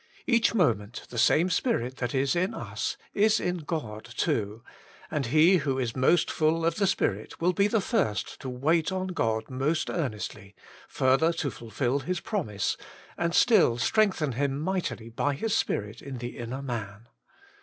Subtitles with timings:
[0.25, 4.63] Each moment the same Spirit that is in us, is in God too,
[5.11, 8.91] and he who is most full of the Spirit will be the first to wait
[8.91, 10.55] on God most earnestly,
[10.87, 12.77] further to fulfil His promise,
[13.15, 17.07] and still strengthen him mightily by His Spirit in the inner man.